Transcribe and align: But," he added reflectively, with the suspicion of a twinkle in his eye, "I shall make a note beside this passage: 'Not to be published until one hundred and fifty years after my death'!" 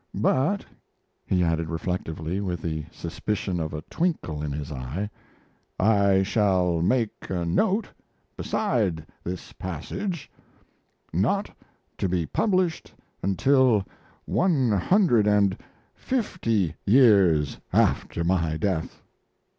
But," 0.15 0.65
he 1.27 1.43
added 1.43 1.69
reflectively, 1.69 2.41
with 2.41 2.63
the 2.63 2.85
suspicion 2.91 3.59
of 3.59 3.71
a 3.71 3.83
twinkle 3.83 4.41
in 4.41 4.51
his 4.51 4.71
eye, 4.71 5.11
"I 5.79 6.23
shall 6.23 6.81
make 6.81 7.29
a 7.29 7.45
note 7.45 7.87
beside 8.35 9.05
this 9.23 9.53
passage: 9.53 10.31
'Not 11.13 11.55
to 11.99 12.09
be 12.09 12.25
published 12.25 12.95
until 13.21 13.85
one 14.25 14.71
hundred 14.71 15.27
and 15.27 15.55
fifty 15.93 16.73
years 16.83 17.59
after 17.71 18.23
my 18.23 18.57
death'!" 18.57 19.03